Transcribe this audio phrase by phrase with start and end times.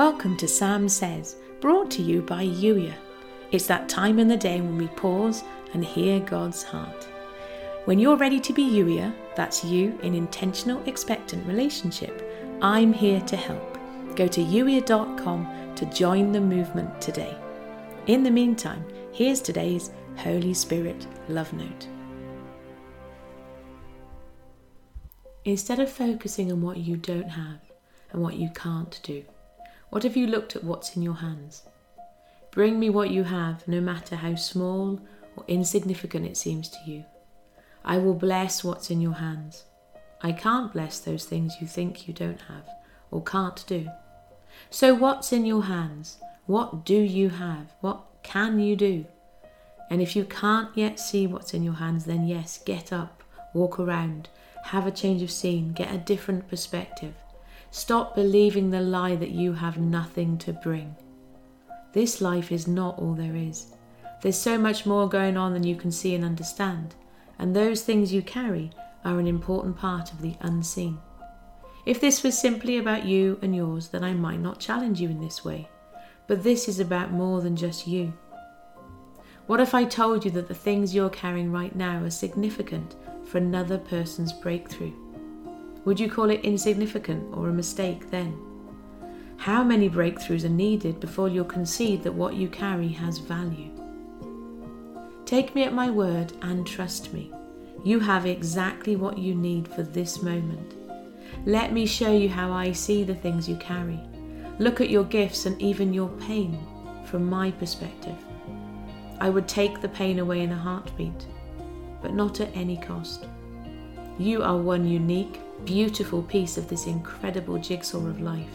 [0.00, 2.94] Welcome to Sam Says, brought to you by Youier.
[3.50, 5.44] It's that time in the day when we pause
[5.74, 7.04] and hear God's heart.
[7.84, 12.26] When you're ready to be Youier, that's you in intentional expectant relationship,
[12.62, 13.78] I'm here to help.
[14.16, 17.36] Go to youier.com to join the movement today.
[18.06, 21.88] In the meantime, here's today's Holy Spirit love note.
[25.44, 27.60] Instead of focusing on what you don't have
[28.12, 29.22] and what you can't do,
[29.90, 31.62] what have you looked at what's in your hands?
[32.50, 35.00] Bring me what you have, no matter how small
[35.36, 37.04] or insignificant it seems to you.
[37.84, 39.64] I will bless what's in your hands.
[40.22, 42.68] I can't bless those things you think you don't have
[43.10, 43.88] or can't do.
[44.68, 46.18] So, what's in your hands?
[46.46, 47.72] What do you have?
[47.80, 49.06] What can you do?
[49.88, 53.80] And if you can't yet see what's in your hands, then yes, get up, walk
[53.80, 54.28] around,
[54.66, 57.14] have a change of scene, get a different perspective.
[57.72, 60.96] Stop believing the lie that you have nothing to bring.
[61.92, 63.74] This life is not all there is.
[64.22, 66.94] There's so much more going on than you can see and understand,
[67.38, 68.70] and those things you carry
[69.04, 70.98] are an important part of the unseen.
[71.86, 75.20] If this was simply about you and yours, then I might not challenge you in
[75.20, 75.68] this way.
[76.26, 78.12] But this is about more than just you.
[79.46, 83.38] What if I told you that the things you're carrying right now are significant for
[83.38, 84.92] another person's breakthrough?
[85.84, 88.38] Would you call it insignificant or a mistake then?
[89.38, 93.70] How many breakthroughs are needed before you'll concede that what you carry has value?
[95.24, 97.32] Take me at my word and trust me.
[97.82, 100.74] You have exactly what you need for this moment.
[101.46, 103.98] Let me show you how I see the things you carry.
[104.58, 106.58] Look at your gifts and even your pain
[107.06, 108.18] from my perspective.
[109.20, 111.26] I would take the pain away in a heartbeat,
[112.02, 113.26] but not at any cost.
[114.18, 118.54] You are one unique, beautiful piece of this incredible jigsaw of life.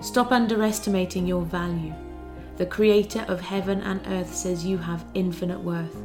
[0.00, 1.94] Stop underestimating your value.
[2.56, 5.96] The Creator of heaven and earth says you have infinite worth.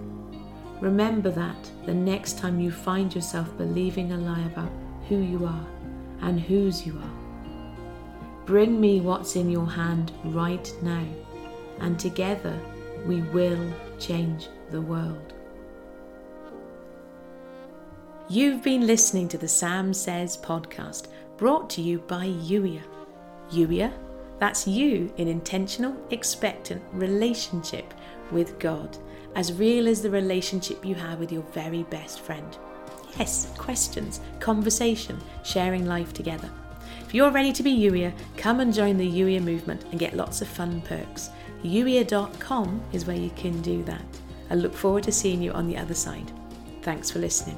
[0.82, 4.72] Remember that the next time you find yourself believing a lie about
[5.08, 5.68] who you are
[6.22, 7.66] and whose you are.
[8.46, 11.06] Bring me what's in your hand right now,
[11.80, 12.58] and together
[13.06, 15.34] we will change the world.
[18.32, 22.84] You've been listening to the Sam Says podcast, brought to you by Youier.
[23.50, 23.92] Youier,
[24.38, 27.92] that's you in intentional, expectant relationship
[28.32, 28.96] with God,
[29.34, 32.56] as real as the relationship you have with your very best friend.
[33.18, 36.52] Yes, questions, conversation, sharing life together.
[37.08, 40.44] If you're ready to be Youier, come and join the Youier movement and get lots
[40.44, 41.32] of fun perks.
[41.64, 44.06] Youier.com is where you can do that.
[44.52, 46.32] I look forward to seeing you on the other side.
[46.84, 47.58] Thanks for listening.